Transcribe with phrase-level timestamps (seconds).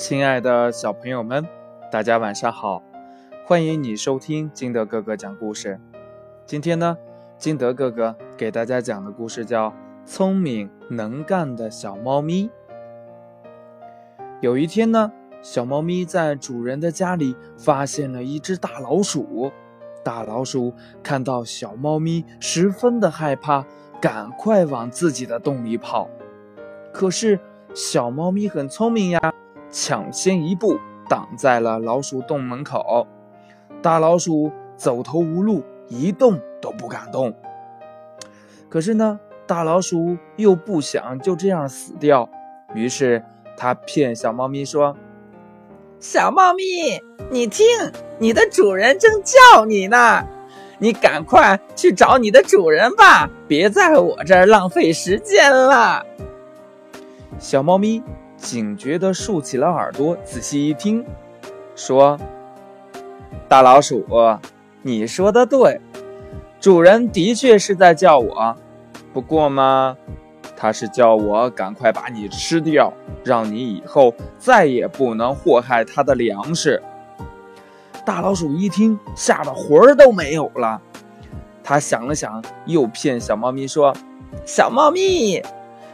[0.00, 1.46] 亲爱的小朋友们，
[1.92, 2.82] 大家晚上好！
[3.44, 5.78] 欢迎你收听金德哥哥讲故事。
[6.46, 6.96] 今天呢，
[7.36, 9.68] 金德哥哥给大家讲的故事叫
[10.06, 12.48] 《聪明能干的小猫咪》。
[14.40, 19.52] 有一天呢，小猫咪在主人的家里发现了一只大老鼠。
[20.02, 20.72] 大老鼠
[21.02, 23.66] 看到小猫咪，十分的害怕，
[24.00, 26.08] 赶快往自己的洞里跑。
[26.90, 27.38] 可是
[27.74, 29.34] 小猫咪很聪明呀，
[29.70, 30.78] 抢先一步
[31.08, 33.06] 挡在了老鼠洞门口。
[33.82, 37.34] 大老鼠走投无路，一动都不敢动。
[38.68, 42.28] 可是呢，大老鼠又不想就这样死掉，
[42.74, 43.24] 于是
[43.56, 44.96] 它骗小猫咪说
[45.98, 47.66] ：“小猫咪，你听，
[48.18, 50.24] 你的主人正叫你呢，
[50.78, 56.04] 你赶快去找你的主人吧，别在我这儿浪费时间了。”
[57.40, 58.02] 小猫咪
[58.40, 61.04] 警觉地竖起了耳朵，仔细一听，
[61.76, 62.18] 说
[63.46, 64.04] ：“大老鼠，
[64.82, 65.78] 你说的对，
[66.58, 68.56] 主人的确是在叫我。
[69.12, 69.94] 不过嘛，
[70.56, 72.92] 他是叫我赶快把你吃掉，
[73.22, 76.82] 让你以后再也不能祸害他的粮食。”
[78.06, 80.80] 大老鼠一听，吓得魂儿都没有了。
[81.62, 83.94] 他想了想，又骗小猫咪说
[84.46, 85.42] ：“小猫咪。”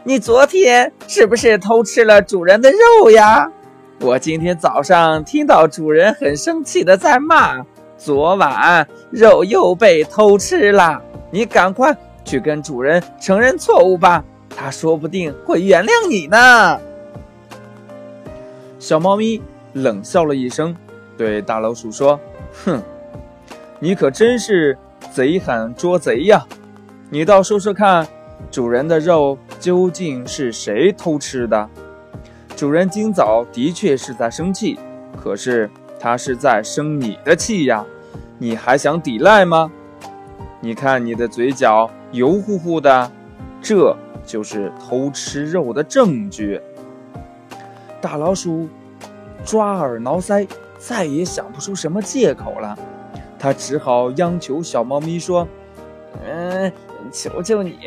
[0.07, 3.51] 你昨天是不是偷吃了主人的肉呀？
[3.99, 7.61] 我今天早上听到主人很生气的在骂，
[7.97, 11.01] 昨晚肉又被偷吃了。
[11.29, 16.79] 你赶快去跟主人承认错误吧，他说不定会原谅你呢。
[18.79, 19.41] 小猫咪
[19.73, 20.73] 冷笑了一声，
[21.17, 22.17] 对大老鼠说
[22.63, 22.81] ：“哼，
[23.77, 24.77] 你可真是
[25.11, 26.45] 贼喊捉贼呀！
[27.09, 28.07] 你倒说说看。”
[28.51, 31.69] 主人的肉究竟是谁偷吃的？
[32.55, 34.79] 主人今早的确是在生气，
[35.21, 37.85] 可是他是在生你的气呀！
[38.39, 39.71] 你还想抵赖吗？
[40.59, 43.11] 你看你的嘴角油乎乎的，
[43.61, 43.95] 这
[44.25, 46.61] 就是偷吃肉的证据。
[48.01, 48.67] 大老鼠
[49.43, 50.47] 抓耳挠腮，
[50.79, 52.77] 再也想不出什么借口了，
[53.37, 55.47] 他只好央求小猫咪说：“。”
[57.17, 57.79] 求求你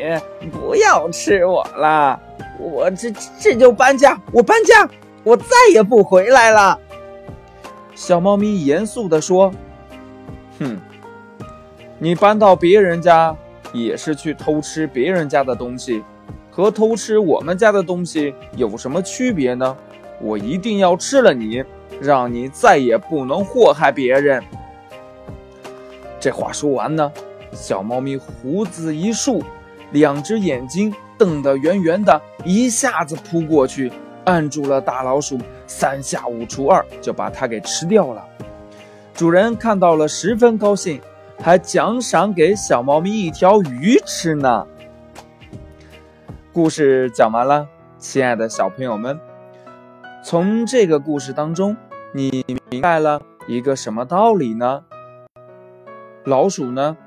[0.51, 2.19] 不要吃我了，
[2.59, 3.09] 我这
[3.39, 4.85] 这就搬家，我搬家，
[5.23, 6.77] 我再也不回来了。
[7.95, 9.53] 小猫咪严肃地说
[10.59, 10.77] ：“哼，
[11.97, 13.33] 你搬到别人家
[13.71, 16.03] 也是去偷吃别人家的东西，
[16.51, 19.77] 和偷吃我们家的东西有什么区别呢？
[20.19, 21.63] 我一定要吃了你，
[22.01, 24.43] 让你再也不能祸害别人。”
[26.19, 27.09] 这话说完呢。
[27.51, 29.43] 小猫咪胡子一竖，
[29.91, 33.91] 两只眼睛瞪得圆圆的，一下子扑过去，
[34.25, 38.25] 按住了大老鼠，三下五除二就把它给吃掉了。
[39.13, 40.99] 主人看到了，十分高兴，
[41.39, 44.65] 还奖赏给小猫咪一条鱼吃呢。
[46.53, 49.19] 故事讲完了，亲爱的小朋友们，
[50.23, 51.75] 从这个故事当中，
[52.13, 54.83] 你明白了一个什么道理呢？
[56.23, 56.97] 老鼠呢？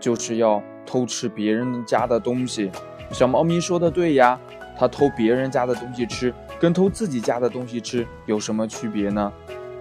[0.00, 2.70] 就是要偷吃别人家的东西，
[3.10, 4.38] 小猫咪说的对呀，
[4.78, 9.32] 它偷别人家的东西吃，跟偷自己家的东西吃有什么区别呢？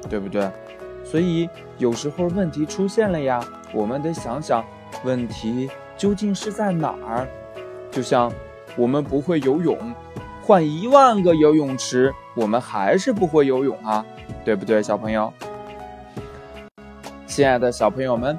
[0.10, 0.50] 对不对？
[1.04, 3.40] 所以有时候问题出现了呀，
[3.74, 4.66] 我们得想想
[5.04, 7.28] 问题究竟是在哪儿。
[7.92, 8.32] 就像
[8.76, 9.78] 我们不会游泳，
[10.42, 14.06] 换一万个游泳池，我们还是不会游泳啊，
[14.44, 15.32] 对不对，小朋友？
[17.26, 18.38] 亲爱的小朋友们。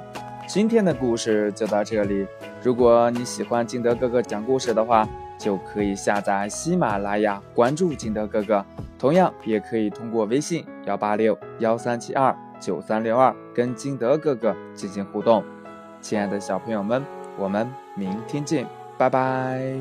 [0.49, 2.27] 今天的故事就到这里。
[2.63, 8.65] 如果你喜欢金德哥哥讲故事的话，就可以下载喜马拉雅，关注金德哥哥。
[8.97, 15.43] 同样，也可以通过微信幺八六幺三七二九三六二跟金德哥哥进行互动。
[16.01, 17.05] 亲爱的小朋友们，
[17.37, 18.65] 我们明天见，
[18.97, 19.79] 拜拜。